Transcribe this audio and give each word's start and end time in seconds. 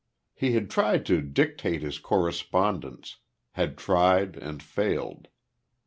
He 0.33 0.53
had 0.53 0.71
tried 0.71 1.05
to 1.05 1.21
dictate 1.21 1.83
his 1.83 1.99
correspondence; 1.99 3.17
had 3.51 3.77
tried, 3.77 4.35
and 4.35 4.63
failed. 4.63 5.27